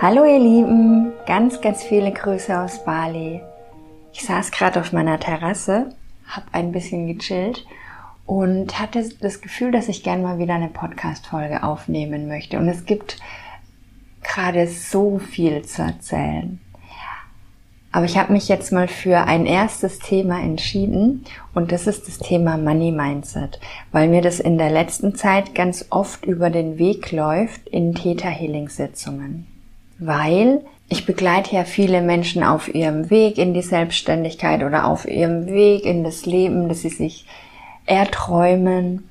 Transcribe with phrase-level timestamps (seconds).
[0.00, 3.42] Hallo ihr Lieben, ganz, ganz viele Grüße aus Bali.
[4.14, 5.94] Ich saß gerade auf meiner Terrasse,
[6.26, 7.66] habe ein bisschen gechillt
[8.24, 12.56] und hatte das Gefühl, dass ich gerne mal wieder eine Podcast-Folge aufnehmen möchte.
[12.58, 13.18] Und es gibt
[14.22, 16.60] gerade so viel zu erzählen.
[17.92, 22.18] Aber ich habe mich jetzt mal für ein erstes Thema entschieden und das ist das
[22.18, 23.58] Thema Money Mindset,
[23.90, 28.28] weil mir das in der letzten Zeit ganz oft über den Weg läuft in Theta
[28.28, 29.46] Healing Sitzungen.
[29.98, 35.46] Weil ich begleite ja viele Menschen auf ihrem Weg in die Selbstständigkeit oder auf ihrem
[35.46, 37.26] Weg in das Leben, das sie sich
[37.86, 39.08] erträumen.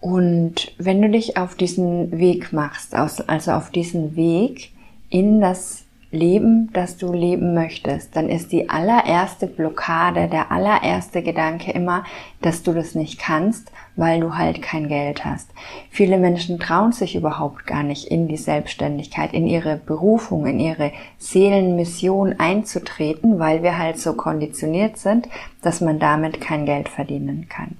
[0.00, 4.72] Und wenn du dich auf diesen Weg machst, also auf diesen Weg
[5.10, 11.70] in das Leben, das du leben möchtest, dann ist die allererste Blockade, der allererste Gedanke
[11.72, 12.04] immer,
[12.40, 15.50] dass du das nicht kannst, weil du halt kein Geld hast.
[15.90, 20.92] Viele Menschen trauen sich überhaupt gar nicht in die Selbstständigkeit, in ihre Berufung, in ihre
[21.18, 25.28] Seelenmission einzutreten, weil wir halt so konditioniert sind,
[25.60, 27.76] dass man damit kein Geld verdienen kann.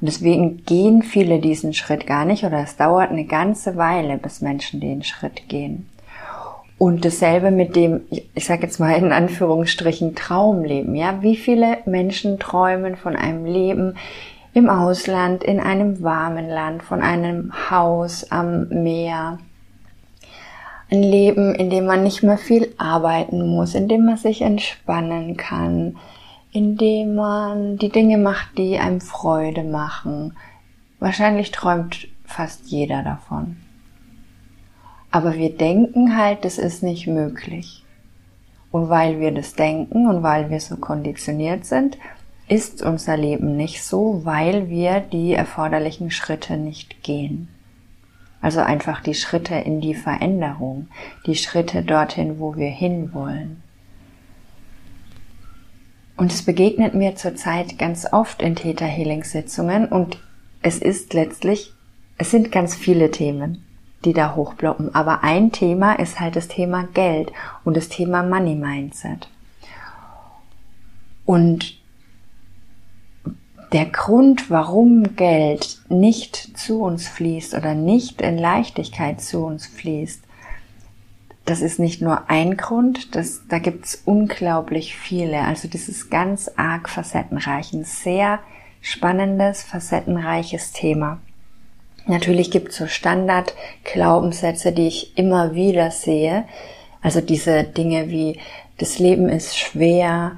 [0.00, 4.40] Und deswegen gehen viele diesen Schritt gar nicht oder es dauert eine ganze Weile, bis
[4.40, 5.88] Menschen den Schritt gehen.
[6.76, 10.94] Und dasselbe mit dem, ich sage jetzt mal in Anführungsstrichen, Traumleben.
[10.94, 13.96] Ja, wie viele Menschen träumen von einem Leben
[14.54, 19.38] im Ausland, in einem warmen Land, von einem Haus am Meer.
[20.90, 25.36] Ein Leben, in dem man nicht mehr viel arbeiten muss, in dem man sich entspannen
[25.36, 25.96] kann,
[26.52, 30.36] in dem man die Dinge macht, die einem Freude machen.
[31.00, 33.56] Wahrscheinlich träumt fast jeder davon.
[35.14, 37.84] Aber wir denken halt, das ist nicht möglich.
[38.72, 41.98] Und weil wir das denken und weil wir so konditioniert sind,
[42.48, 47.46] ist unser Leben nicht so, weil wir die erforderlichen Schritte nicht gehen.
[48.40, 50.88] Also einfach die Schritte in die Veränderung,
[51.26, 53.62] die Schritte dorthin, wo wir hinwollen.
[56.16, 60.18] Und es begegnet mir zurzeit ganz oft in Theta Healing Sitzungen und
[60.60, 61.72] es ist letztlich,
[62.18, 63.63] es sind ganz viele Themen
[64.04, 64.94] die da hochbloppen.
[64.94, 67.32] Aber ein Thema ist halt das Thema Geld
[67.64, 69.28] und das Thema Money Mindset.
[71.24, 71.78] Und
[73.72, 80.22] der Grund, warum Geld nicht zu uns fließt oder nicht in Leichtigkeit zu uns fließt,
[81.44, 85.40] das ist nicht nur ein Grund, das, da gibt's unglaublich viele.
[85.40, 88.38] Also das ist ganz arg facettenreich, ein sehr
[88.80, 91.18] spannendes, facettenreiches Thema.
[92.06, 96.44] Natürlich gibt es so Standard-Glaubenssätze, die ich immer wieder sehe.
[97.00, 98.38] Also diese Dinge wie
[98.78, 100.36] das Leben ist schwer,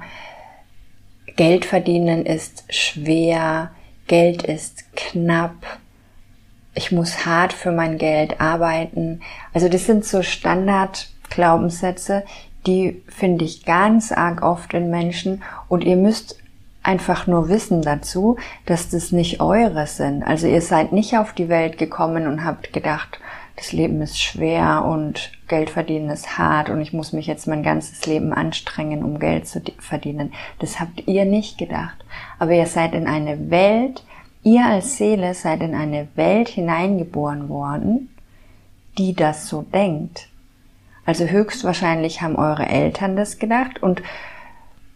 [1.35, 3.71] Geld verdienen ist schwer,
[4.07, 5.79] Geld ist knapp,
[6.73, 9.21] ich muss hart für mein Geld arbeiten.
[9.53, 12.23] Also das sind so Standard-Glaubenssätze,
[12.65, 16.37] die finde ich ganz arg oft in Menschen und ihr müsst
[16.87, 20.23] einfach nur Wissen dazu, dass das nicht eure sind.
[20.23, 23.19] Also ihr seid nicht auf die Welt gekommen und habt gedacht,
[23.57, 27.63] das Leben ist schwer und Geld verdienen ist hart und ich muss mich jetzt mein
[27.63, 30.31] ganzes Leben anstrengen, um Geld zu verdienen.
[30.59, 31.97] Das habt ihr nicht gedacht.
[32.39, 34.03] Aber ihr seid in eine Welt,
[34.43, 38.15] ihr als Seele seid in eine Welt hineingeboren worden,
[38.97, 40.29] die das so denkt.
[41.05, 44.01] Also höchstwahrscheinlich haben eure Eltern das gedacht und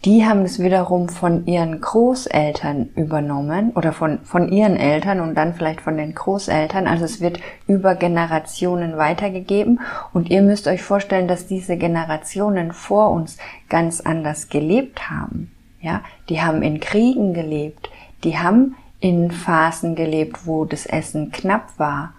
[0.04, 5.54] die haben es wiederum von ihren Großeltern übernommen oder von, von ihren Eltern und dann
[5.54, 6.88] vielleicht von den Großeltern.
[6.88, 9.80] Also es wird über Generationen weitergegeben
[10.12, 13.38] und ihr müsst euch vorstellen, dass diese Generationen vor uns
[13.70, 15.52] ganz anders gelebt haben.
[15.82, 17.90] Ja, die haben in Kriegen gelebt.
[18.24, 22.14] Die haben in Phasen gelebt, wo das Essen knapp war,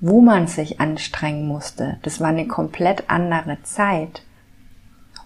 [0.00, 1.98] wo man sich anstrengen musste.
[2.02, 4.22] Das war eine komplett andere Zeit.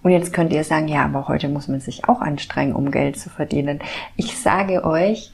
[0.02, 3.18] Und jetzt könnt ihr sagen, ja, aber heute muss man sich auch anstrengen, um Geld
[3.18, 3.80] zu verdienen.
[4.16, 5.32] Ich sage euch,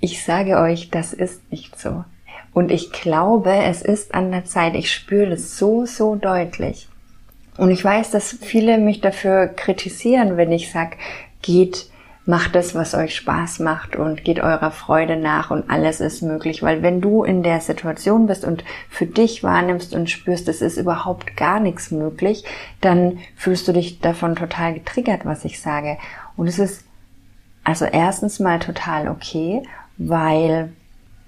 [0.00, 2.04] ich sage euch, das ist nicht so.
[2.52, 4.74] Und ich glaube, es ist an der Zeit.
[4.76, 6.88] Ich spüre das so, so deutlich.
[7.58, 10.96] Und ich weiß, dass viele mich dafür kritisieren, wenn ich sage,
[11.42, 11.90] geht
[12.26, 16.60] macht das, was euch Spaß macht und geht eurer Freude nach und alles ist möglich.
[16.60, 20.76] Weil wenn du in der Situation bist und für dich wahrnimmst und spürst, es ist
[20.76, 22.44] überhaupt gar nichts möglich,
[22.80, 25.98] dann fühlst du dich davon total getriggert, was ich sage.
[26.36, 26.84] Und es ist
[27.62, 29.62] also erstens mal total okay,
[29.96, 30.72] weil,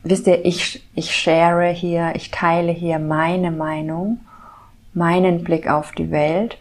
[0.03, 4.19] wisst ihr, ich, ich share hier, ich teile hier meine Meinung,
[4.95, 6.59] meinen Blick auf die Welt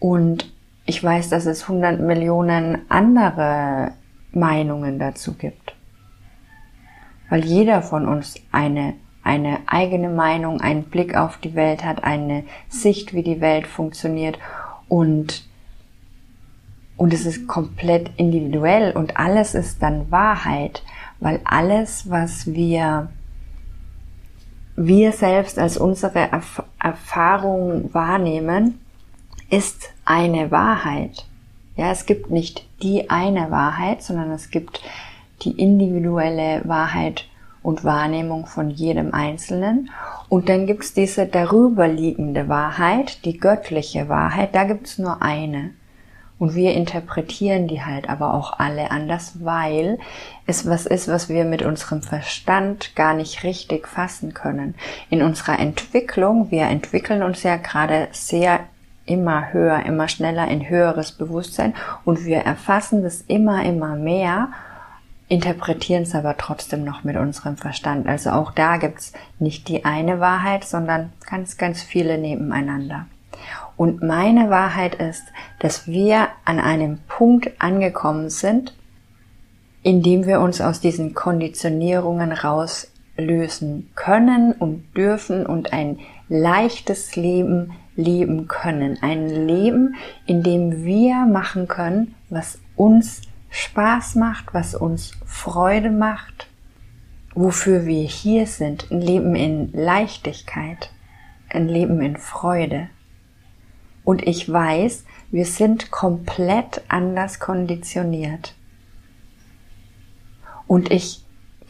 [0.00, 0.52] und
[0.90, 3.92] ich weiß, dass es 100 Millionen andere
[4.32, 5.76] Meinungen dazu gibt.
[7.28, 12.42] weil jeder von uns eine eine eigene Meinung, einen Blick auf die Welt hat, eine
[12.68, 14.36] Sicht, wie die Welt funktioniert
[14.88, 15.44] und
[16.96, 20.82] und es ist komplett individuell und alles ist dann Wahrheit,
[21.20, 23.10] weil alles, was wir
[24.74, 28.80] wir selbst als unsere Erf Erfahrung wahrnehmen,
[29.50, 31.24] ist eine Wahrheit.
[31.76, 34.82] Ja, es gibt nicht die eine Wahrheit, sondern es gibt
[35.42, 37.26] die individuelle Wahrheit
[37.62, 39.90] und Wahrnehmung von jedem Einzelnen.
[40.28, 45.70] Und dann gibt's diese darüberliegende Wahrheit, die göttliche Wahrheit, da gibt's nur eine.
[46.40, 50.00] Und wir interpretieren die halt aber auch alle anders, weil
[50.46, 54.74] es was ist, was wir mit unserem Verstand gar nicht richtig fassen können.
[55.08, 58.60] In unserer Entwicklung, wir entwickeln uns ja gerade sehr
[59.10, 61.74] immer höher, immer schneller in höheres Bewusstsein
[62.04, 64.48] und wir erfassen das immer, immer mehr
[65.30, 68.08] interpretieren es aber trotzdem noch mit unserem Verstand.
[68.08, 73.06] Also auch da gibt's nicht die eine Wahrheit, sondern ganz, ganz viele nebeneinander.
[73.76, 75.22] Und meine Wahrheit ist,
[75.60, 78.74] dass wir an einem Punkt angekommen sind,
[79.84, 87.72] in dem wir uns aus diesen Konditionierungen rauslösen können und dürfen und ein leichtes Leben
[88.00, 88.98] leben können.
[89.02, 89.94] Ein Leben,
[90.26, 96.48] in dem wir machen können, was uns Spaß macht, was uns Freude macht,
[97.34, 100.90] wofür wir hier sind, ein Leben in Leichtigkeit,
[101.48, 102.88] ein Leben in Freude.
[104.04, 108.54] Und ich weiß, wir sind komplett anders konditioniert.
[110.66, 111.19] Und ich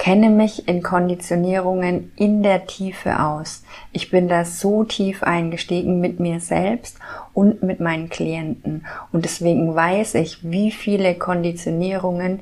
[0.00, 3.62] kenne mich in Konditionierungen in der Tiefe aus.
[3.93, 6.99] Ich bin da so tief eingestiegen mit mir selbst
[7.35, 8.87] und mit meinen Klienten.
[9.12, 12.41] Und deswegen weiß ich, wie viele Konditionierungen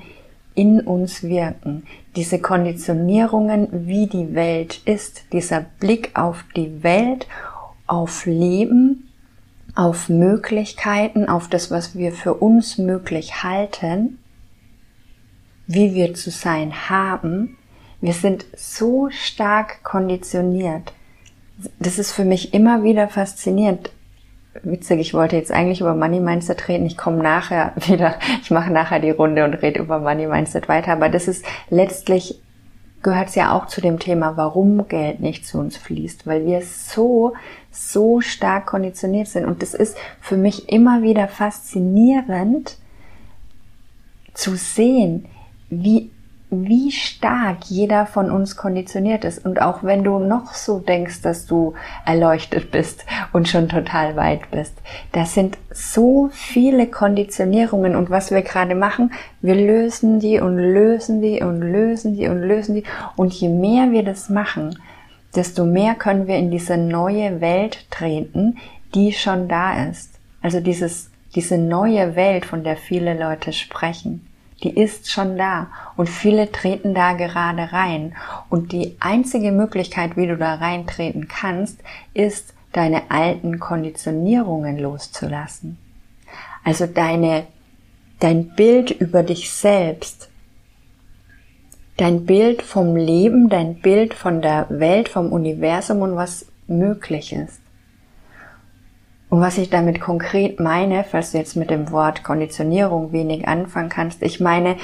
[0.55, 1.83] in uns wirken.
[2.15, 7.27] Diese Konditionierungen, wie die Welt ist, dieser Blick auf die Welt,
[7.89, 9.09] auf Leben,
[9.75, 14.19] auf Möglichkeiten, auf das, was wir für uns möglich halten,
[15.69, 17.57] wie wir zu sein haben.
[18.01, 20.93] Wir sind so stark konditioniert.
[21.79, 23.91] Das ist für mich immer wieder faszinierend.
[24.63, 26.87] Witzig, ich wollte jetzt eigentlich über Money Mindset reden.
[26.87, 30.93] Ich komme nachher wieder, ich mache nachher die Runde und rede über Money Mindset weiter.
[30.93, 32.41] Aber das ist letztlich
[33.03, 36.63] gehört es ja auch zu dem Thema, warum Geld nicht zu uns fließt, weil wir
[36.63, 37.35] so,
[37.71, 39.45] so stark konditioniert sind.
[39.45, 42.77] Und das ist für mich immer wieder faszinierend
[44.35, 45.27] zu sehen,
[45.71, 46.11] wie,
[46.51, 49.45] wie stark jeder von uns konditioniert ist.
[49.45, 51.75] Und auch wenn du noch so denkst, dass du
[52.07, 54.75] erleuchtet bist und schon total weit bist,
[55.13, 57.97] das sind so viele Konditionierungen.
[57.97, 59.13] Und was wir gerade machen,
[59.43, 62.85] wir lösen die und lösen die und lösen die und lösen die.
[63.17, 64.79] Und je mehr wir das machen,
[65.37, 68.57] desto mehr können wir in diese neue Welt treten,
[68.95, 70.19] die schon da ist.
[70.41, 74.25] Also dieses, diese neue Welt, von der viele Leute sprechen
[74.63, 78.17] die ist schon da und viele treten da gerade rein.
[78.49, 81.79] Und die einzige Möglichkeit, wie du da reintreten kannst,
[82.15, 85.79] ist, deine alten Konditionierungen loszulassen.
[86.65, 87.47] Also deine,
[88.21, 90.29] dein Bild über dich selbst,
[91.97, 97.58] dein Bild vom Leben, dein Bild von der Welt, vom Universum und was möglich ist.
[99.31, 103.91] Und was ich damit konkret meine, falls du jetzt mit dem Wort Konditionierung wenig anfangen
[103.91, 104.77] kannst, ich meine,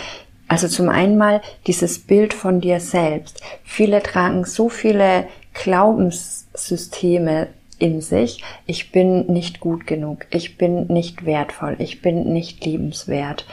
[0.48, 3.40] also zum einen mal dieses Bild von dir selbst.
[3.64, 7.48] Viele tragen so viele Glaubenssysteme
[7.78, 8.44] in sich.
[8.66, 10.26] Ich bin nicht gut genug.
[10.30, 11.76] Ich bin nicht wertvoll.
[11.78, 13.46] Ich bin nicht liebenswert.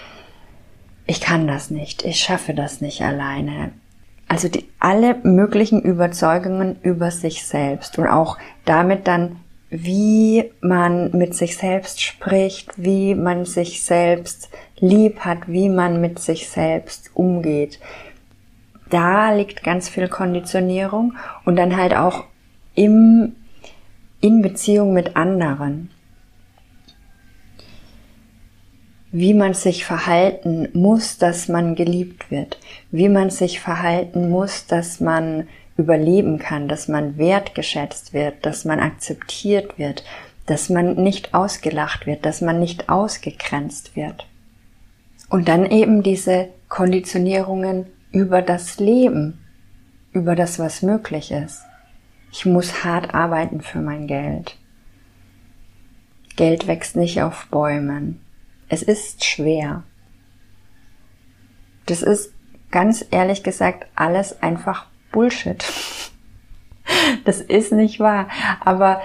[1.07, 2.03] Ich kann das nicht.
[2.03, 3.71] Ich schaffe das nicht alleine.
[4.27, 9.37] Also die, alle möglichen Überzeugungen über sich selbst und auch damit dann
[9.71, 16.19] wie man mit sich selbst spricht, wie man sich selbst lieb hat, wie man mit
[16.19, 17.79] sich selbst umgeht.
[18.89, 21.13] Da liegt ganz viel Konditionierung
[21.45, 22.25] und dann halt auch
[22.75, 23.33] im,
[24.19, 25.89] in Beziehung mit anderen.
[29.13, 32.59] Wie man sich verhalten muss, dass man geliebt wird.
[32.91, 35.47] Wie man sich verhalten muss, dass man
[35.81, 40.03] überleben kann, dass man wertgeschätzt wird, dass man akzeptiert wird,
[40.45, 44.27] dass man nicht ausgelacht wird, dass man nicht ausgegrenzt wird.
[45.29, 49.39] Und dann eben diese Konditionierungen über das Leben,
[50.13, 51.61] über das, was möglich ist.
[52.31, 54.57] Ich muss hart arbeiten für mein Geld.
[56.35, 58.21] Geld wächst nicht auf Bäumen.
[58.69, 59.83] Es ist schwer.
[61.85, 62.33] Das ist
[62.71, 65.63] ganz ehrlich gesagt alles einfach Bullshit.
[67.25, 68.27] Das ist nicht wahr.
[68.59, 69.01] Aber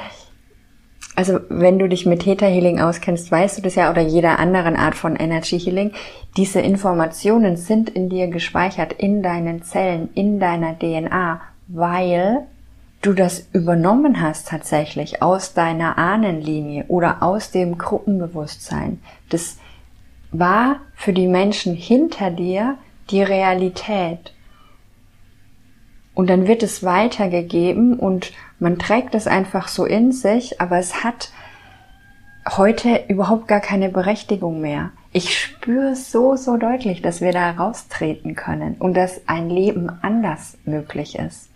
[1.16, 4.76] also wenn du dich mit Theta Healing auskennst, weißt du das ja oder jeder anderen
[4.76, 5.92] Art von Energy Healing.
[6.36, 12.46] Diese Informationen sind in dir gespeichert, in deinen Zellen, in deiner DNA, weil
[13.00, 19.00] du das übernommen hast tatsächlich aus deiner Ahnenlinie oder aus dem Gruppenbewusstsein.
[19.30, 19.58] Das
[20.32, 22.76] war für die Menschen hinter dir
[23.10, 24.32] die Realität.
[26.16, 31.04] Und dann wird es weitergegeben und man trägt es einfach so in sich, aber es
[31.04, 31.30] hat
[32.56, 34.92] heute überhaupt gar keine Berechtigung mehr.
[35.12, 40.56] Ich spüre so, so deutlich, dass wir da raustreten können und dass ein Leben anders
[40.64, 41.50] möglich ist.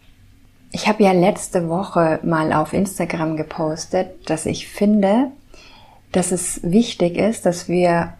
[0.72, 5.28] Ich habe ja letzte Woche mal auf Instagram gepostet, dass ich finde,
[6.12, 8.12] dass es wichtig ist, dass wir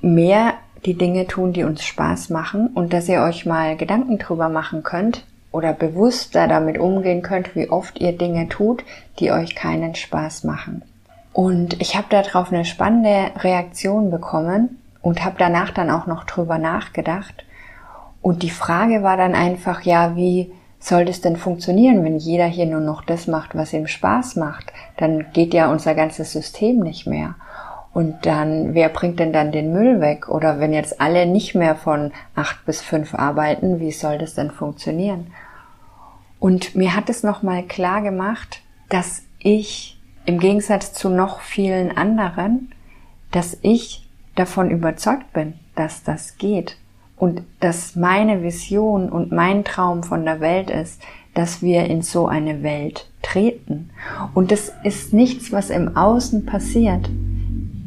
[0.00, 0.54] mehr
[0.86, 4.82] die Dinge tun, die uns Spaß machen und dass ihr euch mal Gedanken drüber machen
[4.82, 8.84] könnt oder bewusster damit umgehen könnt, wie oft ihr Dinge tut,
[9.20, 10.82] die euch keinen Spaß machen.
[11.32, 16.58] Und ich habe darauf eine spannende Reaktion bekommen und habe danach dann auch noch drüber
[16.58, 17.44] nachgedacht.
[18.20, 22.66] Und die Frage war dann einfach, ja, wie soll das denn funktionieren, wenn jeder hier
[22.66, 24.72] nur noch das macht, was ihm Spaß macht?
[24.96, 27.36] Dann geht ja unser ganzes System nicht mehr.
[27.94, 30.28] Und dann, wer bringt denn dann den Müll weg?
[30.28, 34.50] Oder wenn jetzt alle nicht mehr von acht bis fünf arbeiten, wie soll das denn
[34.50, 35.28] funktionieren?
[36.40, 39.96] Und mir hat es nochmal klar gemacht, dass ich
[40.26, 42.72] im Gegensatz zu noch vielen anderen,
[43.30, 46.76] dass ich davon überzeugt bin, dass das geht.
[47.16, 51.00] Und dass meine Vision und mein Traum von der Welt ist,
[51.32, 53.90] dass wir in so eine Welt treten.
[54.34, 57.08] Und das ist nichts, was im Außen passiert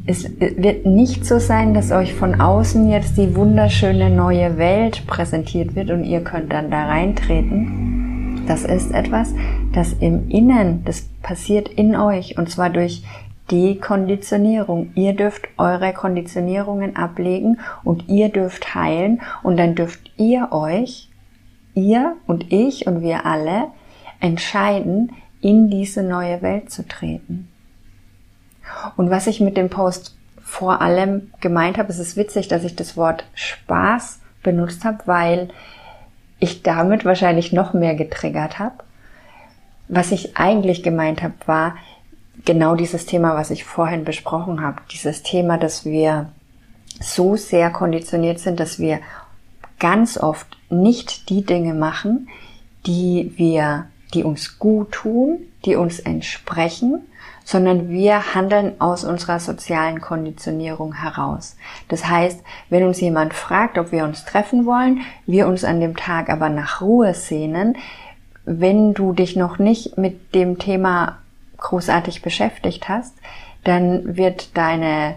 [0.08, 5.76] es wird nicht so sein, dass euch von außen jetzt die wunderschöne neue Welt präsentiert
[5.76, 8.46] wird und ihr könnt dann da reintreten.
[8.48, 9.34] Das ist etwas,
[9.74, 13.04] das im Innen, das passiert in euch und zwar durch
[13.52, 14.92] die Konditionierung.
[14.96, 21.10] Ihr dürft eure Konditionierungen ablegen und ihr dürft heilen und dann dürft ihr euch,
[21.74, 23.66] ihr und ich und wir alle
[24.22, 25.12] entscheiden,
[25.42, 27.50] in diese neue Welt zu treten.
[28.96, 32.76] Und was ich mit dem Post vor allem gemeint habe, es ist witzig, dass ich
[32.76, 35.50] das Wort Spaß benutzt habe, weil
[36.40, 38.76] ich damit wahrscheinlich noch mehr getriggert habe.
[39.88, 41.76] Was ich eigentlich gemeint habe, war
[42.46, 44.82] genau dieses Thema, was ich vorhin besprochen habe.
[44.92, 46.30] Dieses Thema, dass wir
[47.00, 49.00] so sehr konditioniert sind, dass wir
[49.80, 52.30] ganz oft nicht die Dinge machen,
[52.86, 57.02] die wir, die uns gut tun, die uns entsprechen,
[57.48, 61.56] sondern wir handeln aus unserer sozialen Konditionierung heraus.
[61.88, 65.96] Das heißt, wenn uns jemand fragt, ob wir uns treffen wollen, wir uns an dem
[65.96, 67.78] Tag aber nach Ruhe sehnen,
[68.44, 71.20] wenn du dich noch nicht mit dem Thema
[71.56, 73.16] großartig beschäftigt hast,
[73.64, 75.16] dann wird deine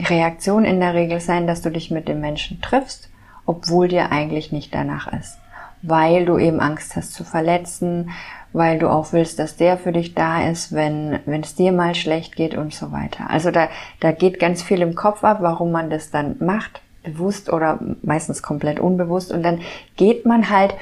[0.00, 3.08] Reaktion in der Regel sein, dass du dich mit dem Menschen triffst,
[3.46, 5.38] obwohl dir eigentlich nicht danach ist,
[5.80, 8.10] weil du eben Angst hast zu verletzen,
[8.52, 11.94] weil du auch willst, dass der für dich da ist, wenn wenn es dir mal
[11.94, 13.30] schlecht geht und so weiter.
[13.30, 13.68] Also da
[14.00, 18.42] da geht ganz viel im Kopf ab, warum man das dann macht, bewusst oder meistens
[18.42, 19.60] komplett unbewusst und dann
[19.96, 20.74] geht man halt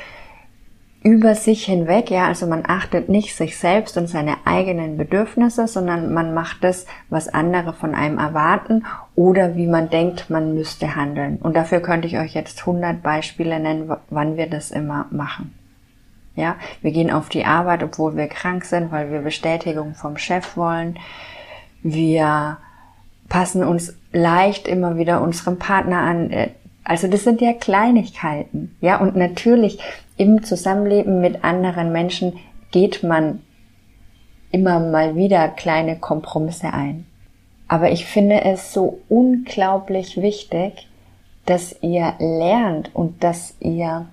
[1.07, 6.13] über sich hinweg, ja, also man achtet nicht sich selbst und seine eigenen Bedürfnisse, sondern
[6.13, 11.37] man macht das, was andere von einem erwarten oder wie man denkt, man müsste handeln.
[11.37, 15.55] Und dafür könnte ich euch jetzt 100 Beispiele nennen, wann wir das immer machen.
[16.37, 20.57] Ja, wir gehen auf die Arbeit, obwohl wir krank sind, weil wir Bestätigung vom Chef
[20.57, 20.99] wollen.
[21.83, 22.59] Wir
[23.29, 26.51] passen uns leicht immer wieder unserem Partner an.
[26.85, 28.77] Also das sind ja Kleinigkeiten.
[28.81, 29.79] Ja, und natürlich
[30.17, 32.35] im Zusammenleben mit anderen Menschen
[32.71, 33.41] geht man
[34.51, 37.07] immer mal wieder kleine Kompromisse ein.
[37.69, 40.89] Aber ich finde es so unglaublich wichtig,
[41.47, 44.07] dass ihr lernt und dass ihr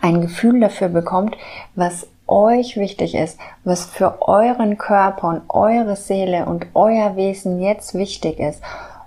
[0.00, 1.36] ein Gefühl dafür bekommt,
[1.74, 7.94] was euch wichtig ist, was für euren Körper und eure Seele und euer Wesen jetzt
[7.94, 8.62] wichtig ist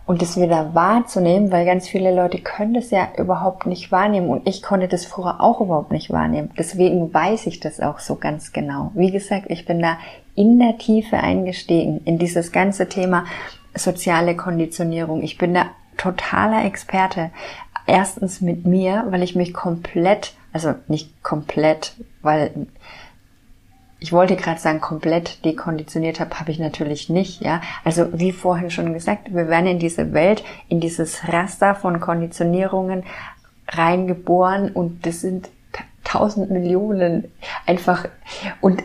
[0.06, 4.48] und es wieder wahrzunehmen, weil ganz viele Leute können das ja überhaupt nicht wahrnehmen und
[4.48, 6.52] ich konnte das vorher auch überhaupt nicht wahrnehmen.
[6.58, 8.92] Deswegen weiß ich das auch so ganz genau.
[8.96, 9.98] Wie gesagt, ich bin da
[10.36, 13.26] in der Tiefe eingestiegen in dieses ganze Thema
[13.74, 15.24] soziale Konditionierung.
[15.24, 17.32] Ich bin da totaler Experte.
[17.86, 22.68] Erstens mit mir, weil ich mich komplett also nicht komplett, weil
[24.00, 27.62] ich wollte gerade sagen, komplett dekonditioniert habe, habe ich natürlich nicht, ja.
[27.84, 33.04] Also wie vorhin schon gesagt, wir werden in diese Welt, in dieses Raster von Konditionierungen
[33.70, 35.50] reingeboren und das sind
[36.04, 37.32] tausend Millionen
[37.66, 38.08] einfach
[38.62, 38.84] und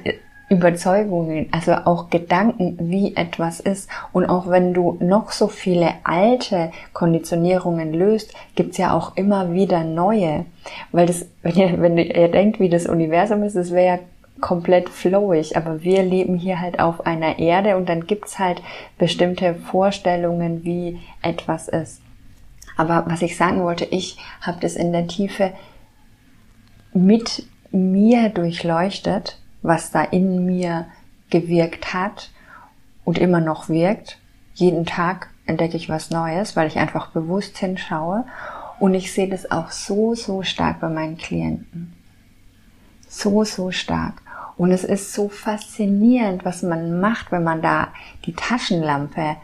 [0.48, 3.90] Überzeugungen, also auch Gedanken, wie etwas ist.
[4.12, 9.84] Und auch wenn du noch so viele alte Konditionierungen löst, gibt's ja auch immer wieder
[9.84, 10.46] neue.
[10.90, 13.98] Weil das, wenn ihr, wenn ihr denkt, wie das Universum ist, das wäre ja
[14.40, 18.62] komplett flowig, aber wir leben hier halt auf einer Erde und dann gibt's halt
[18.96, 22.00] bestimmte Vorstellungen, wie etwas ist.
[22.76, 25.52] Aber was ich sagen wollte, ich habe das in der Tiefe
[26.92, 30.86] mit mir durchleuchtet, was da in mir
[31.30, 32.30] gewirkt hat
[33.04, 34.18] und immer noch wirkt.
[34.54, 38.24] Jeden Tag entdecke ich was Neues, weil ich einfach bewusst hinschaue.
[38.78, 41.94] Und ich sehe das auch so, so stark bei meinen Klienten.
[43.08, 44.22] So, so stark.
[44.56, 47.88] Und es ist so faszinierend, was man macht, wenn man da
[48.26, 49.36] die Taschenlampe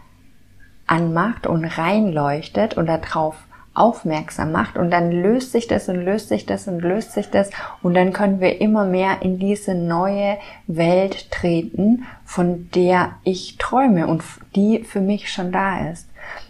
[0.87, 3.37] anmacht und reinleuchtet und darauf
[3.75, 7.51] aufmerksam macht und dann löst sich das und löst sich das und löst sich das
[7.83, 10.39] und dann können wir immer mehr in diese neue
[10.69, 14.23] Welt treten, von der ich träume und
[14.55, 16.09] die für mich schon da ist.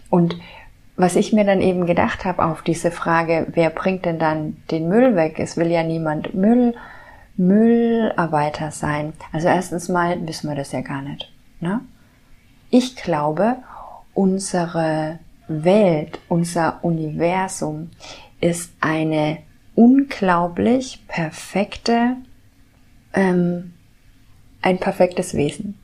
[0.09, 0.37] Und
[0.97, 4.87] was ich mir dann eben gedacht habe auf diese Frage, wer bringt denn dann den
[4.87, 5.39] Müll weg?
[5.39, 6.75] Es will ja niemand Müll,
[7.37, 9.13] Müllarbeiter sein.
[9.33, 11.29] Also erstens mal wissen wir das ja gar nicht.
[11.59, 11.81] Ne?
[12.69, 13.57] Ich glaube,
[14.13, 17.91] unsere Welt, unser Universum
[18.39, 19.39] ist eine
[19.75, 22.17] unglaublich perfekte,
[23.13, 23.73] ähm,
[24.61, 25.79] ein perfektes Wesen.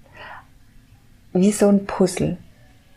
[1.33, 2.37] Wie so ein Puzzle.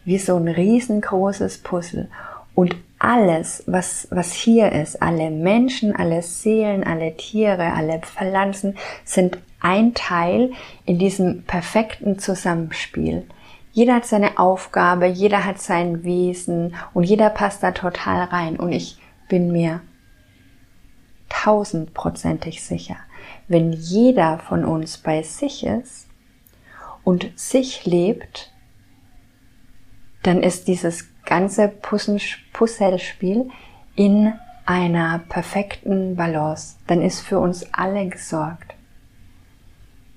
[0.05, 2.09] Wie so ein riesengroßes Puzzle.
[2.55, 9.39] Und alles, was, was hier ist, alle Menschen, alle Seelen, alle Tiere, alle Pflanzen sind
[9.61, 10.53] ein Teil
[10.85, 13.27] in diesem perfekten Zusammenspiel.
[13.75, 18.57] Jeder hat seine Aufgabe, jeder hat sein Wesen und jeder passt da total rein.
[18.57, 19.81] Und ich bin mir
[21.29, 22.97] tausendprozentig sicher,
[23.49, 26.07] wenn jeder von uns bei sich ist
[27.03, 28.53] und sich lebt,
[30.23, 33.51] dann ist dieses ganze Puzzlespiel
[33.97, 34.35] in
[34.67, 36.77] einer perfekten Balance.
[36.87, 38.73] Dann ist für uns alle gesorgt.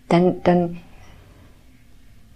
[0.10, 0.80] Dann, dann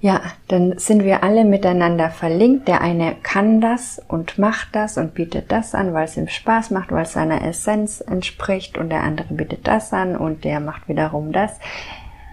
[0.02, 2.68] ja, dann sind wir alle miteinander verlinkt.
[2.68, 6.72] Der eine kann das und macht das und bietet das an, weil es ihm Spaß
[6.72, 10.90] macht, weil es seiner Essenz entspricht und der andere bietet das an und der macht
[10.90, 11.60] wiederum das.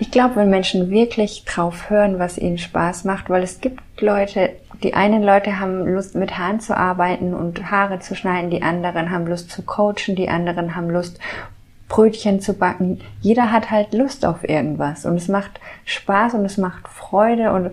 [0.00, 4.50] Ich glaube, wenn Menschen wirklich drauf hören, was ihnen Spaß macht, weil es gibt Leute,
[4.82, 9.10] die einen Leute haben Lust mit Haaren zu arbeiten und Haare zu schneiden, die anderen
[9.10, 11.18] haben Lust zu coachen, die anderen haben Lust
[11.88, 13.00] Brötchen zu backen.
[13.20, 17.70] Jeder hat halt Lust auf irgendwas und es macht Spaß und es macht Freude und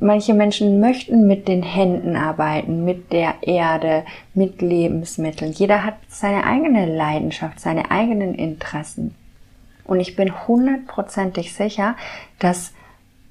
[0.00, 5.52] manche Menschen möchten mit den Händen arbeiten, mit der Erde, mit Lebensmitteln.
[5.52, 9.14] Jeder hat seine eigene Leidenschaft, seine eigenen Interessen.
[9.84, 11.96] Und ich bin hundertprozentig sicher,
[12.38, 12.72] dass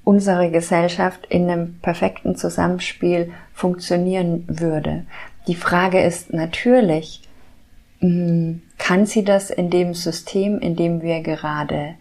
[0.04, 5.04] unsere Gesellschaft in einem perfekten Zusammenspiel funktionieren würde.
[5.46, 7.21] Die Frage ist natürlich,
[8.02, 11.94] kann sie das in dem System, in dem wir gerade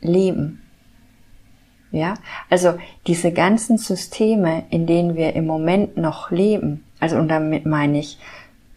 [0.00, 0.62] leben?
[1.92, 2.14] Ja,
[2.50, 2.74] also
[3.06, 8.18] diese ganzen Systeme, in denen wir im Moment noch leben, also und damit meine ich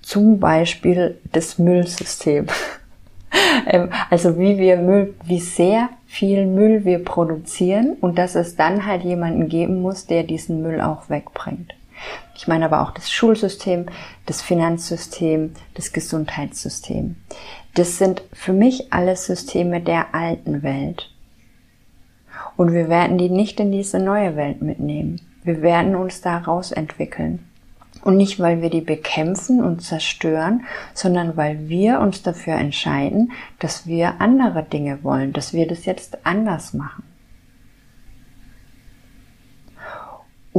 [0.01, 2.47] zum Beispiel das Müllsystem.
[3.67, 8.87] Ähm, also wie wir Müll, wie sehr viel Müll wir produzieren und dass es dann
[8.87, 11.75] halt jemanden geben muss, der diesen Müll auch wegbringt.
[12.35, 13.87] Ich meine aber auch das Schulsystem,
[14.25, 17.17] das Finanzsystem, das Gesundheitssystem.
[17.75, 21.11] Das sind für mich alles Systeme der alten Welt.
[22.55, 25.21] Und wir werden die nicht in diese neue Welt mitnehmen.
[25.43, 27.45] Wir werden uns daraus entwickeln.
[28.01, 33.87] Und nicht, weil wir die bekämpfen und zerstören, sondern weil wir uns dafür entscheiden, dass
[33.87, 37.03] wir andere Dinge wollen, dass wir das jetzt anders machen.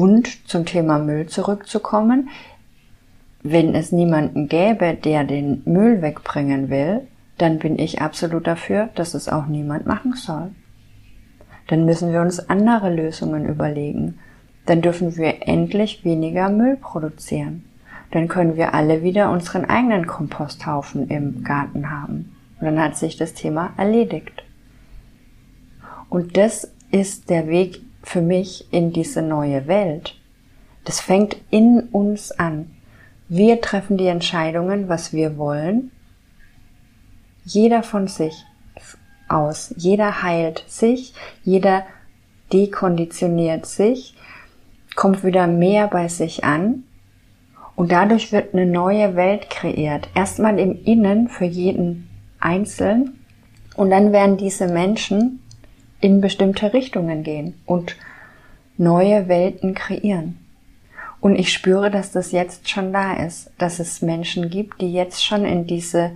[0.01, 2.31] Und zum Thema Müll zurückzukommen,
[3.43, 9.13] wenn es niemanden gäbe, der den Müll wegbringen will, dann bin ich absolut dafür, dass
[9.13, 10.53] es auch niemand machen soll.
[11.67, 14.19] Dann müssen wir uns andere Lösungen überlegen.
[14.65, 17.67] Dann dürfen wir endlich weniger Müll produzieren.
[18.11, 22.35] Dann können wir alle wieder unseren eigenen Komposthaufen im Garten haben.
[22.59, 24.45] Und dann hat sich das Thema erledigt.
[26.09, 30.17] Und das ist der Weg für mich in diese neue Welt.
[30.85, 32.71] Das fängt in uns an.
[33.29, 35.93] Wir treffen die Entscheidungen, was wir wollen.
[37.45, 38.45] Jeder von sich
[39.29, 39.73] aus.
[39.77, 41.15] Jeder heilt sich.
[41.45, 41.85] Jeder
[42.53, 44.17] dekonditioniert sich.
[44.97, 46.85] Kommt wieder mehr bei sich an.
[47.77, 50.09] Und dadurch wird eine neue Welt kreiert.
[50.15, 52.09] Erstmal im Innen für jeden
[52.41, 53.25] Einzelnen.
[53.77, 55.40] Und dann werden diese Menschen
[56.01, 57.97] in bestimmte Richtungen gehen und
[58.77, 60.39] neue Welten kreieren.
[61.21, 65.25] Und ich spüre, dass das jetzt schon da ist, dass es Menschen gibt, die jetzt
[65.25, 66.13] schon in diese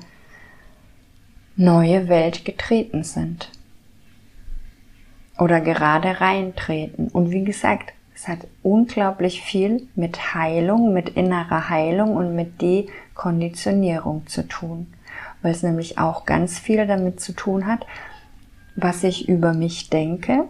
[1.57, 3.51] neue Welt getreten sind.
[5.39, 7.09] Oder gerade reintreten.
[7.09, 14.27] Und wie gesagt, es hat unglaublich viel mit Heilung, mit innerer Heilung und mit Dekonditionierung
[14.27, 14.87] zu tun.
[15.43, 17.85] Weil es nämlich auch ganz viel damit zu tun hat,
[18.77, 20.45] was ich über mich denke.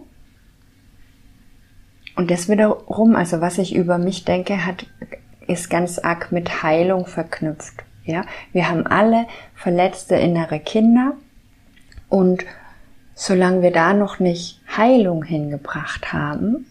[2.15, 4.85] Und das wiederum, also was ich über mich denke, hat,
[5.47, 7.83] ist ganz arg mit Heilung verknüpft.
[8.05, 11.13] Ja, wir haben alle verletzte innere Kinder
[12.07, 12.45] und
[13.15, 16.67] solange wir da noch nicht Heilung hingebracht haben,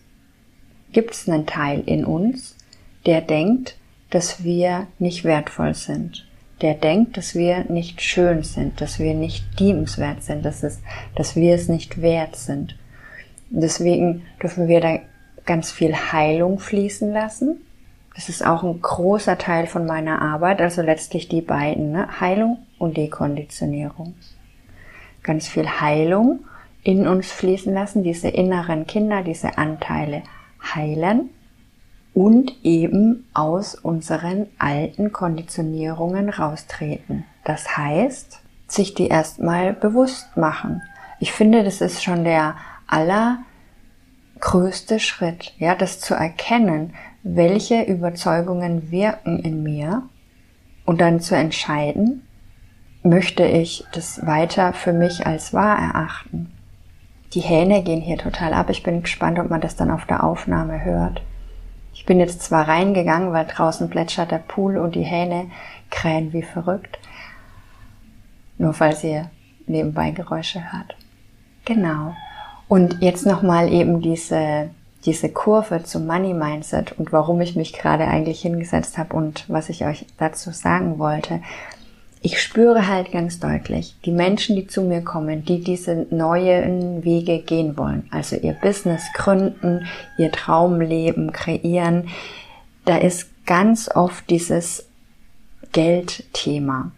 [0.92, 2.56] gibt es einen Teil in uns,
[3.04, 3.76] der denkt,
[4.10, 6.24] dass wir nicht wertvoll sind.
[6.60, 10.80] Der denkt, dass wir nicht schön sind, dass wir nicht liebenswert sind, dass, es,
[11.14, 12.76] dass wir es nicht wert sind.
[13.50, 14.98] Deswegen dürfen wir da
[15.46, 17.60] ganz viel Heilung fließen lassen.
[18.14, 22.20] Das ist auch ein großer Teil von meiner Arbeit, also letztlich die beiden, ne?
[22.20, 24.14] Heilung und Dekonditionierung.
[25.22, 26.40] Ganz viel Heilung
[26.84, 30.22] in uns fließen lassen, diese inneren Kinder, diese Anteile
[30.74, 31.30] heilen
[32.14, 37.24] und eben aus unseren alten Konditionierungen raustreten.
[37.44, 40.82] Das heißt, sich die erstmal bewusst machen.
[41.18, 49.38] Ich finde, das ist schon der allergrößte Schritt, ja, das zu erkennen, welche Überzeugungen wirken
[49.40, 50.02] in mir
[50.84, 52.26] und dann zu entscheiden,
[53.02, 56.52] möchte ich das weiter für mich als wahr erachten.
[57.32, 58.70] Die Hähne gehen hier total ab.
[58.70, 61.22] Ich bin gespannt, ob man das dann auf der Aufnahme hört.
[62.04, 65.46] Ich bin jetzt zwar reingegangen, weil draußen plätschert der Pool und die Hähne
[65.88, 66.98] krähen wie verrückt.
[68.58, 69.30] Nur falls ihr
[69.66, 70.96] nebenbei Geräusche hört.
[71.64, 72.14] Genau.
[72.68, 74.68] Und jetzt nochmal eben diese,
[75.06, 79.70] diese Kurve zum Money Mindset und warum ich mich gerade eigentlich hingesetzt habe und was
[79.70, 81.40] ich euch dazu sagen wollte
[82.24, 87.40] ich spüre halt ganz deutlich, die Menschen, die zu mir kommen, die diese neuen Wege
[87.40, 92.08] gehen wollen, also ihr Business gründen, ihr Traumleben kreieren,
[92.86, 94.88] da ist ganz oft dieses
[95.72, 96.92] Geldthema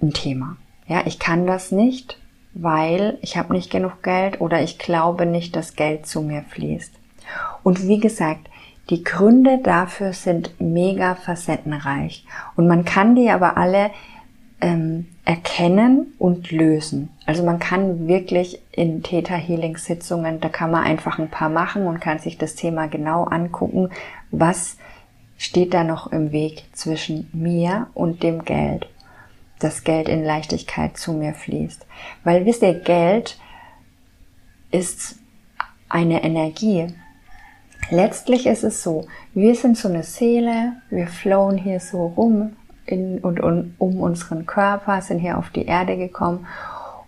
[0.00, 0.56] ein Thema.
[0.88, 2.18] Ja, ich kann das nicht,
[2.54, 6.94] weil ich habe nicht genug Geld oder ich glaube nicht, dass Geld zu mir fließt.
[7.62, 8.48] Und wie gesagt,
[8.88, 12.24] die Gründe dafür sind mega facettenreich
[12.56, 13.90] und man kann die aber alle
[14.62, 17.10] ähm, erkennen und lösen.
[17.26, 21.86] Also man kann wirklich in Theta Healing Sitzungen, da kann man einfach ein paar machen
[21.86, 23.90] und kann sich das Thema genau angucken,
[24.30, 24.78] was
[25.36, 28.88] steht da noch im Weg zwischen mir und dem Geld.
[29.58, 31.84] Das Geld in Leichtigkeit zu mir fließt.
[32.22, 33.38] Weil wisst ihr, Geld
[34.70, 35.16] ist
[35.88, 36.86] eine Energie.
[37.90, 42.56] Letztlich ist es so, wir sind so eine Seele, wir flowen hier so rum,
[42.92, 46.46] in und um, um unseren Körper, sind hier auf die Erde gekommen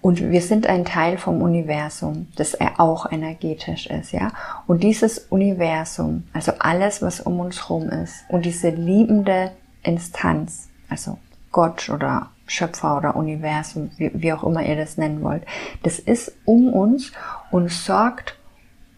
[0.04, 4.32] und wir sind ein Teil vom Universum, das auch energetisch ist, ja.
[4.66, 11.16] Und dieses Universum, also alles, was um uns rum ist, und diese liebende Instanz, also
[11.52, 15.44] Gott oder Schöpfer oder Universum, wie, wie auch immer ihr das nennen wollt,
[15.84, 17.12] das ist um uns
[17.50, 18.38] und sorgt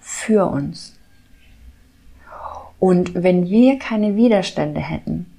[0.00, 0.98] für uns.
[2.80, 5.35] Und wenn wir keine Widerstände hätten,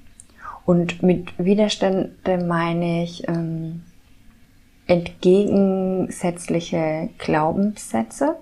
[0.68, 3.84] und mit Widerstände meine ich ähm,
[4.86, 8.36] entgegensätzliche Glaubenssätze.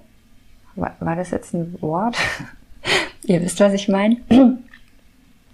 [0.75, 2.17] War, war das jetzt ein Wort?
[3.23, 4.17] Ihr wisst, was ich meine.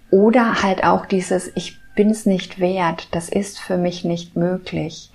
[0.09, 5.11] Oder halt auch dieses, ich bin's nicht wert, das ist für mich nicht möglich.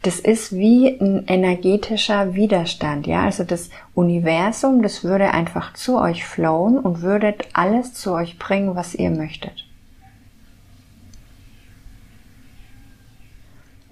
[0.00, 3.24] Das ist wie ein energetischer Widerstand, ja.
[3.24, 8.74] Also das Universum, das würde einfach zu euch flowen und würde alles zu euch bringen,
[8.74, 9.66] was ihr möchtet.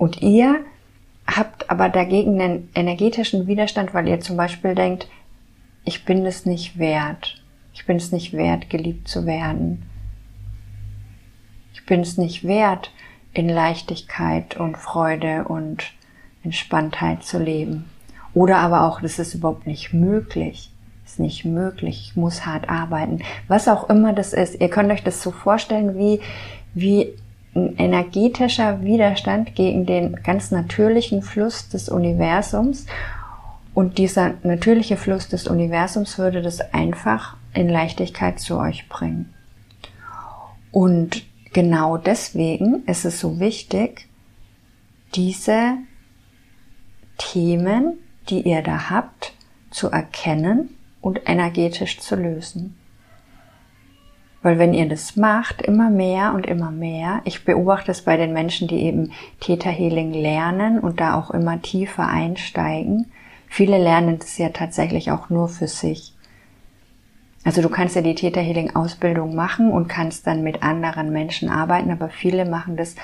[0.03, 0.65] Und ihr
[1.29, 5.07] habt aber dagegen einen energetischen Widerstand, weil ihr zum Beispiel denkt,
[5.85, 7.41] ich bin es nicht wert.
[7.73, 9.85] Ich bin es nicht wert, geliebt zu werden.
[11.73, 12.91] Ich bin es nicht wert,
[13.33, 15.93] in Leichtigkeit und Freude und
[16.43, 17.85] Entspanntheit zu leben.
[18.35, 20.73] Oder aber auch, das ist überhaupt nicht möglich.
[21.07, 22.09] Ist nicht möglich.
[22.09, 23.23] Ich muss hart arbeiten.
[23.47, 24.61] Was auch immer das ist.
[24.61, 26.21] Ihr könnt euch das so vorstellen wie,
[26.75, 27.15] wie
[27.55, 32.87] ein energetischer Widerstand gegen den ganz natürlichen Fluss des Universums.
[33.75, 39.33] Und dieser natürliche Fluss des Universums würde das einfach in Leichtigkeit zu euch bringen.
[40.71, 44.09] Und genau deswegen ist es so wichtig,
[45.15, 45.75] diese
[47.19, 47.99] Themen,
[48.31, 49.35] die ihr da habt,
[49.71, 52.77] zu erkennen und energetisch zu lösen.
[54.43, 58.33] Weil wenn ihr das macht, immer mehr und immer mehr, ich beobachte es bei den
[58.33, 63.07] Menschen, die eben Theta Healing lernen und da auch immer tiefer einsteigen.
[63.49, 66.15] Viele lernen das ja tatsächlich auch nur für sich.
[67.45, 71.49] Also du kannst ja die Theta Healing Ausbildung machen und kannst dann mit anderen Menschen
[71.49, 72.95] arbeiten, aber viele machen das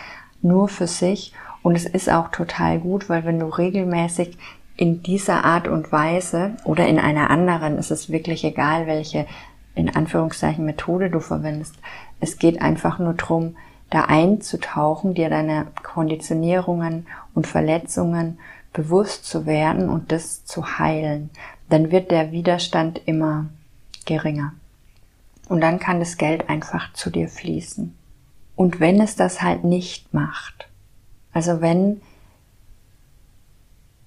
[0.42, 4.38] nur für sich und es ist auch total gut, weil wenn du regelmäßig
[4.76, 9.26] in dieser Art und Weise oder in einer anderen, ist es wirklich egal, welche
[9.78, 11.76] in Anführungszeichen Methode du verwendest.
[12.20, 13.56] Es geht einfach nur drum,
[13.90, 18.38] da einzutauchen, dir deine Konditionierungen und Verletzungen
[18.72, 21.30] bewusst zu werden und das zu heilen.
[21.68, 23.46] Dann wird der Widerstand immer
[24.04, 24.52] geringer.
[25.48, 27.96] Und dann kann das Geld einfach zu dir fließen.
[28.56, 30.68] Und wenn es das halt nicht macht,
[31.32, 32.00] also wenn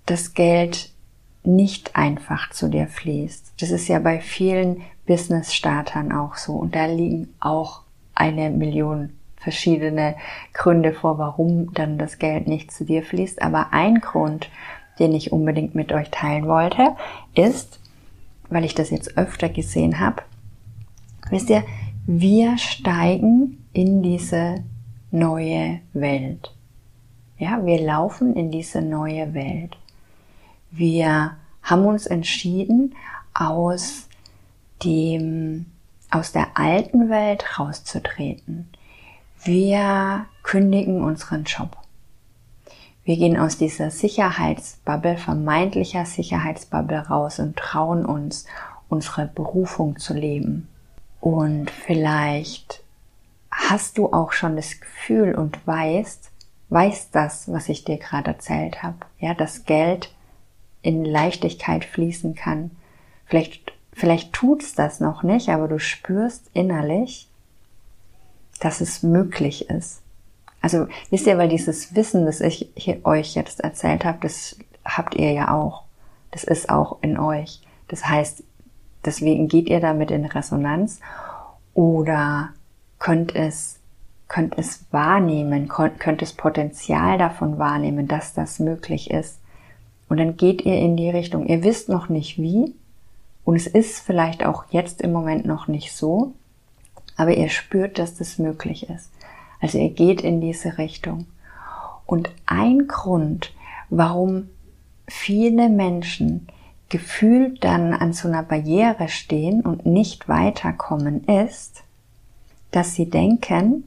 [0.06, 0.91] das Geld
[1.44, 3.54] nicht einfach zu dir fließt.
[3.60, 6.54] Das ist ja bei vielen Business-Startern auch so.
[6.54, 7.82] Und da liegen auch
[8.14, 10.16] eine Million verschiedene
[10.54, 13.42] Gründe vor, warum dann das Geld nicht zu dir fließt.
[13.42, 14.50] Aber ein Grund,
[15.00, 16.96] den ich unbedingt mit euch teilen wollte,
[17.34, 17.80] ist,
[18.50, 20.22] weil ich das jetzt öfter gesehen habe,
[21.30, 21.64] wisst ihr,
[22.06, 24.64] wir steigen in diese
[25.10, 26.54] neue Welt.
[27.38, 29.78] Ja, wir laufen in diese neue Welt.
[30.72, 32.96] Wir haben uns entschieden,
[33.34, 34.08] aus
[34.84, 35.66] dem,
[36.10, 38.70] aus der alten Welt rauszutreten.
[39.44, 41.78] Wir kündigen unseren Job.
[43.04, 48.46] Wir gehen aus dieser Sicherheitsbubble, vermeintlicher Sicherheitsbubble raus und trauen uns,
[48.90, 50.68] unsere Berufung zu leben.
[51.20, 52.84] Und vielleicht
[53.50, 56.32] hast du auch schon das Gefühl und weißt,
[56.70, 58.98] weißt das, was ich dir gerade erzählt habe.
[59.20, 60.14] Ja, das Geld
[60.82, 62.72] in Leichtigkeit fließen kann.
[63.26, 67.30] Vielleicht, vielleicht tut's das noch nicht, aber du spürst innerlich,
[68.60, 70.02] dass es möglich ist.
[70.62, 72.70] Also wisst ihr, weil dieses Wissen, das ich
[73.04, 75.84] euch jetzt erzählt habe, das habt ihr ja auch.
[76.30, 77.62] Das ist auch in euch.
[77.88, 78.44] Das heißt,
[79.04, 81.00] deswegen geht ihr damit in Resonanz
[81.74, 82.50] oder
[83.00, 83.80] könnt es,
[84.28, 89.41] könnt es wahrnehmen, könnt es Potenzial davon wahrnehmen, dass das möglich ist.
[90.12, 91.48] Und dann geht ihr in die Richtung.
[91.48, 92.76] Ihr wisst noch nicht wie.
[93.46, 96.34] Und es ist vielleicht auch jetzt im Moment noch nicht so.
[97.16, 99.10] Aber ihr spürt, dass das möglich ist.
[99.62, 101.28] Also ihr geht in diese Richtung.
[102.06, 103.54] Und ein Grund,
[103.90, 104.50] warum
[105.08, 106.48] viele Menschen
[106.90, 111.84] gefühlt dann an so einer Barriere stehen und nicht weiterkommen, ist,
[112.72, 113.86] dass sie denken,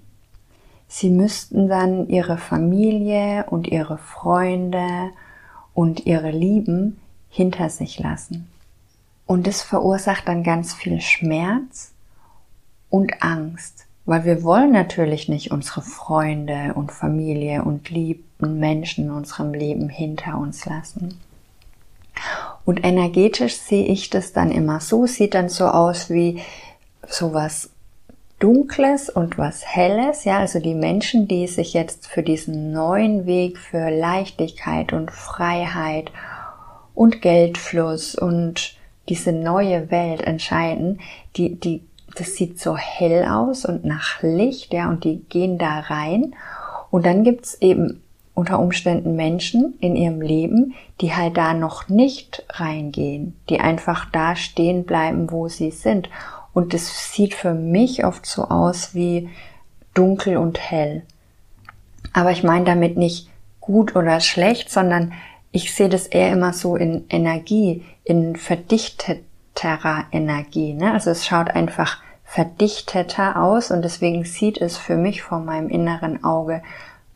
[0.89, 5.11] sie müssten dann ihre Familie und ihre Freunde
[5.75, 8.49] und ihre Lieben hinter sich lassen.
[9.27, 11.93] Und es verursacht dann ganz viel Schmerz
[12.91, 19.11] und Angst, weil wir wollen natürlich nicht unsere Freunde und Familie und liebten Menschen in
[19.11, 21.19] unserem Leben hinter uns lassen.
[22.65, 26.41] Und energetisch sehe ich das dann immer so, sieht dann so aus wie
[27.09, 27.71] sowas
[28.45, 33.57] Dunkles und was Helles, ja, also die Menschen, die sich jetzt für diesen neuen Weg
[33.57, 36.13] für Leichtigkeit und Freiheit
[36.95, 38.77] und Geldfluss und
[39.09, 41.01] diese neue Welt entscheiden,
[41.37, 41.85] die, die,
[42.17, 46.37] das sieht so hell aus und nach Licht, ja, und die gehen da rein.
[46.91, 48.03] Und dann gibt's eben
[48.35, 54.37] unter Umständen Menschen in ihrem Leben, die halt da noch nicht reingehen, die einfach da
[54.37, 56.11] stehen bleiben, wo sie sind
[56.55, 59.29] und es sieht für mich oft so aus wie
[59.93, 61.03] dunkel und hell.
[62.13, 63.29] Aber ich meine damit nicht
[63.61, 65.13] gut oder schlecht, sondern
[65.51, 70.75] ich sehe das eher immer so in Energie, in verdichteterer Energie.
[70.75, 70.93] Ne?
[70.93, 76.25] Also es schaut einfach verdichteter aus und deswegen sieht es für mich vor meinem inneren
[76.25, 76.63] Auge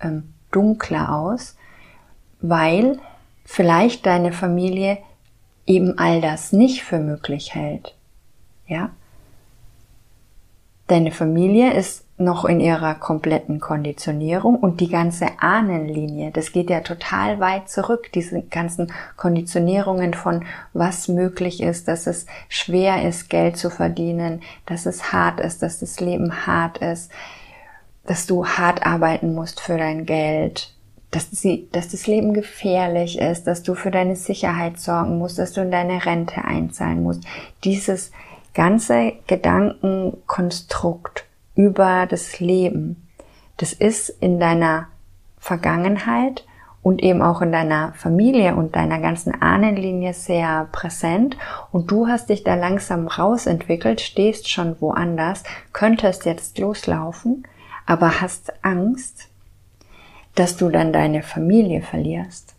[0.00, 1.56] ähm, dunkler aus,
[2.40, 2.98] weil
[3.44, 4.98] vielleicht deine Familie
[5.66, 7.94] eben all das nicht für möglich hält.
[8.66, 8.90] Ja,
[10.88, 16.80] Deine Familie ist noch in ihrer kompletten Konditionierung und die ganze Ahnenlinie, das geht ja
[16.80, 23.58] total weit zurück, diese ganzen Konditionierungen von was möglich ist, dass es schwer ist, Geld
[23.58, 27.12] zu verdienen, dass es hart ist, dass das Leben hart ist,
[28.06, 30.74] dass du hart arbeiten musst für dein Geld,
[31.10, 35.52] dass, sie, dass das Leben gefährlich ist, dass du für deine Sicherheit sorgen musst, dass
[35.52, 37.24] du in deine Rente einzahlen musst.
[37.64, 38.10] Dieses
[38.58, 43.08] ganze Gedankenkonstrukt über das Leben.
[43.56, 44.88] Das ist in deiner
[45.38, 46.44] Vergangenheit
[46.82, 51.36] und eben auch in deiner Familie und deiner ganzen Ahnenlinie sehr präsent
[51.70, 57.46] und du hast dich da langsam rausentwickelt, stehst schon woanders, könntest jetzt loslaufen,
[57.86, 59.28] aber hast Angst,
[60.34, 62.56] dass du dann deine Familie verlierst,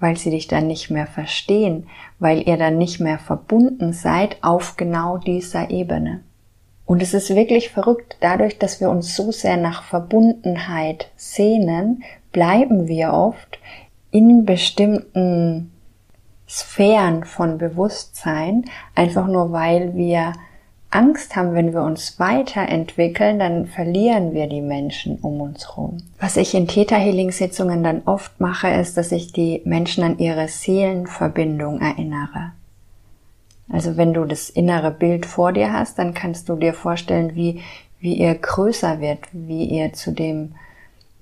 [0.00, 4.76] weil sie dich dann nicht mehr verstehen, weil ihr dann nicht mehr verbunden seid auf
[4.76, 6.22] genau dieser Ebene.
[6.86, 12.88] Und es ist wirklich verrückt, dadurch, dass wir uns so sehr nach Verbundenheit sehnen, bleiben
[12.88, 13.58] wir oft
[14.10, 15.70] in bestimmten
[16.48, 20.32] Sphären von Bewusstsein, einfach nur weil wir
[20.90, 25.98] Angst haben, wenn wir uns weiterentwickeln, dann verlieren wir die Menschen um uns herum.
[26.18, 30.18] Was ich in Theta Healing Sitzungen dann oft mache, ist, dass ich die Menschen an
[30.18, 32.52] ihre Seelenverbindung erinnere.
[33.70, 37.60] Also wenn du das innere Bild vor dir hast, dann kannst du dir vorstellen, wie,
[38.00, 40.54] wie ihr größer wird, wie ihr zu dem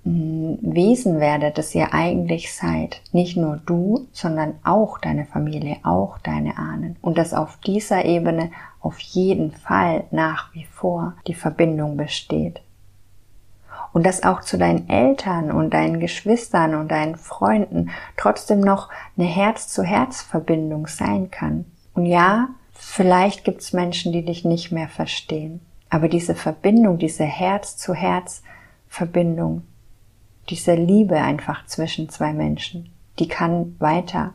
[0.09, 3.03] Wesen werdet, das ihr eigentlich seid.
[3.11, 6.95] Nicht nur du, sondern auch deine Familie, auch deine Ahnen.
[7.03, 12.61] Und dass auf dieser Ebene auf jeden Fall nach wie vor die Verbindung besteht.
[13.93, 19.27] Und dass auch zu deinen Eltern und deinen Geschwistern und deinen Freunden trotzdem noch eine
[19.27, 21.65] Herz-zu-Herz-Verbindung sein kann.
[21.95, 25.63] Und ja, vielleicht gibt es Menschen, die dich nicht mehr verstehen.
[25.91, 29.63] Aber diese Verbindung, diese Herz-zu-Herz-Verbindung,
[30.49, 34.35] diese Liebe einfach zwischen zwei Menschen, die kann weiter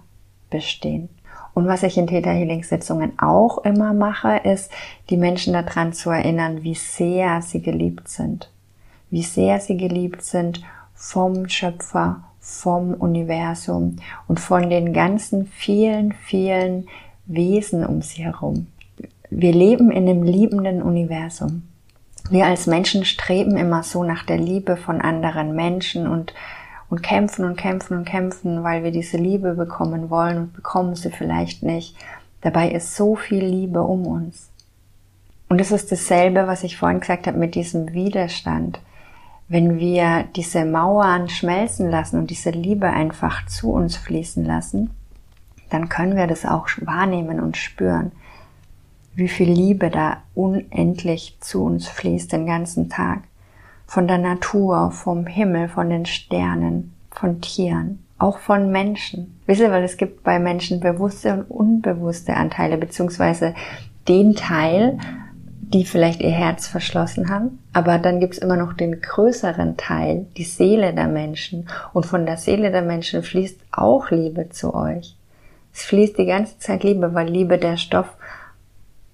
[0.49, 1.09] bestehen.
[1.53, 4.71] Und was ich in Theta Healing Sitzungen auch immer mache, ist,
[5.09, 8.49] die Menschen daran zu erinnern, wie sehr sie geliebt sind.
[9.09, 10.61] Wie sehr sie geliebt sind
[10.93, 13.97] vom Schöpfer, vom Universum
[14.27, 16.87] und von den ganzen vielen, vielen
[17.25, 18.67] Wesen um sie herum.
[19.29, 21.63] Wir leben in einem liebenden Universum
[22.29, 26.33] wir als Menschen streben immer so nach der Liebe von anderen Menschen und,
[26.89, 31.11] und kämpfen und kämpfen und kämpfen, weil wir diese Liebe bekommen wollen und bekommen sie
[31.11, 31.95] vielleicht nicht.
[32.41, 34.49] Dabei ist so viel Liebe um uns.
[35.49, 38.79] Und es ist dasselbe, was ich vorhin gesagt habe mit diesem Widerstand.
[39.49, 44.91] Wenn wir diese Mauern schmelzen lassen und diese Liebe einfach zu uns fließen lassen,
[45.69, 48.13] dann können wir das auch wahrnehmen und spüren
[49.15, 53.23] wie viel Liebe da unendlich zu uns fließt den ganzen Tag.
[53.85, 59.39] Von der Natur, vom Himmel, von den Sternen, von Tieren, auch von Menschen.
[59.45, 63.53] Wisst ihr, weil es gibt bei Menschen bewusste und unbewusste Anteile, beziehungsweise
[64.07, 64.97] den Teil,
[65.73, 70.43] die vielleicht ihr Herz verschlossen haben, aber dann gibt's immer noch den größeren Teil, die
[70.43, 71.67] Seele der Menschen.
[71.93, 75.15] Und von der Seele der Menschen fließt auch Liebe zu euch.
[75.73, 78.17] Es fließt die ganze Zeit Liebe, weil Liebe der Stoff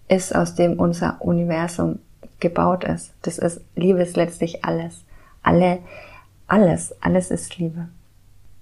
[0.07, 1.99] ist, aus dem unser Universum
[2.39, 3.13] gebaut ist.
[3.23, 5.03] Das ist, Liebe ist letztlich alles.
[5.43, 5.79] Alle,
[6.47, 7.89] alles, alles ist Liebe.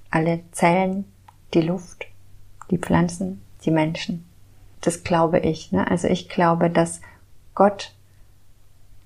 [0.09, 1.05] Alle Zellen,
[1.53, 2.05] die Luft,
[2.69, 4.25] die Pflanzen, die Menschen.
[4.81, 5.71] Das glaube ich.
[5.71, 5.89] Ne?
[5.89, 7.01] Also ich glaube, dass
[7.53, 7.93] Gott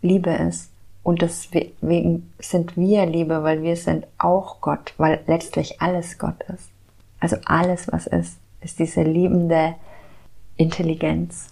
[0.01, 0.71] Liebe ist.
[1.03, 6.69] Und deswegen sind wir Liebe, weil wir sind auch Gott, weil letztlich alles Gott ist.
[7.19, 9.75] Also alles, was ist, ist diese liebende
[10.57, 11.47] Intelligenz.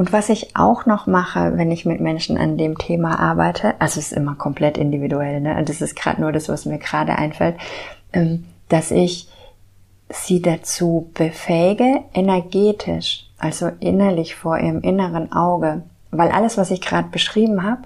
[0.00, 4.00] Und was ich auch noch mache, wenn ich mit Menschen an dem Thema arbeite, also
[4.00, 5.62] es ist immer komplett individuell, ne?
[5.62, 7.56] das ist gerade nur das, was mir gerade einfällt,
[8.14, 9.28] ähm, dass ich
[10.08, 17.08] sie dazu befähige, energetisch, also innerlich vor ihrem inneren Auge, weil alles, was ich gerade
[17.10, 17.82] beschrieben habe,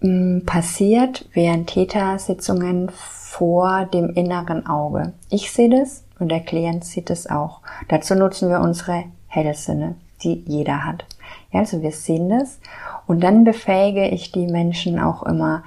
[0.00, 5.12] mm, passiert während Theta-Sitzungen vor dem inneren Auge.
[5.28, 7.60] Ich sehe das und der Klient sieht es auch.
[7.88, 11.04] Dazu nutzen wir unsere Hellsinne die jeder hat.
[11.52, 12.60] Ja, also wir sehen das
[13.06, 15.64] und dann befähige ich die Menschen auch immer,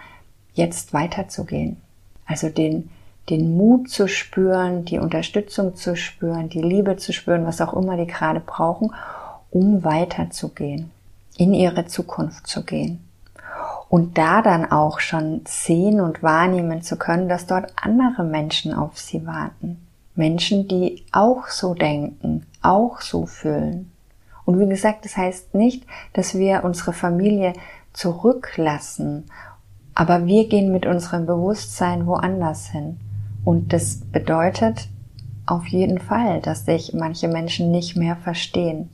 [0.54, 1.78] jetzt weiterzugehen.
[2.26, 2.90] Also den,
[3.30, 7.98] den Mut zu spüren, die Unterstützung zu spüren, die Liebe zu spüren, was auch immer
[7.98, 8.94] die gerade brauchen,
[9.52, 10.92] um weiterzugehen,
[11.38, 13.04] in ihre Zukunft zu gehen.
[13.90, 18.98] Und da dann auch schon sehen und wahrnehmen zu können, dass dort andere Menschen auf
[18.98, 19.86] sie warten.
[20.16, 23.92] Menschen, die auch so denken, auch so fühlen.
[24.46, 27.54] Und wie gesagt, das heißt nicht, dass wir unsere Familie
[27.94, 29.26] zurücklassen,
[29.96, 32.98] aber wir gehen mit unserem Bewusstsein woanders hin.
[33.46, 34.88] Und das bedeutet
[35.46, 38.90] auf jeden Fall, dass sich manche Menschen nicht mehr verstehen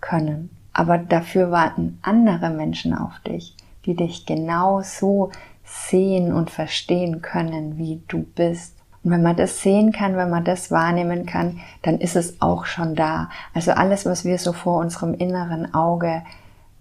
[0.00, 0.50] können.
[0.72, 3.56] Aber dafür warten andere Menschen auf dich,
[3.86, 5.30] die dich genau so
[5.64, 8.75] sehen und verstehen können, wie du bist.
[9.06, 12.66] Und wenn man das sehen kann, wenn man das wahrnehmen kann, dann ist es auch
[12.66, 13.30] schon da.
[13.54, 16.22] Also alles, was wir so vor unserem inneren Auge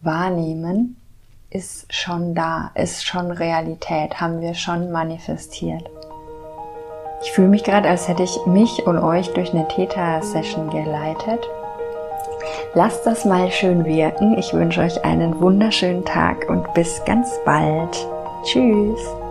[0.02, 1.00] wahrnehmen,
[1.52, 5.88] ist schon da, ist schon Realität, haben wir schon manifestiert.
[7.22, 11.48] Ich fühle mich gerade, als hätte ich mich und euch durch eine Theta-Session geleitet.
[12.74, 14.36] Lasst das mal schön wirken.
[14.40, 17.96] Ich wünsche euch einen wunderschönen Tag und bis ganz bald.
[18.46, 19.25] Tschüss.